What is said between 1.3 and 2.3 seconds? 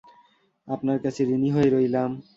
ঋনী হয়ে রইলাম।